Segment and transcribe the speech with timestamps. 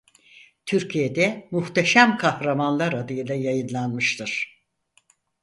[0.65, 4.61] Türkiye'de Muhteşem Kahramanlar adıyla yayınlanmıştır.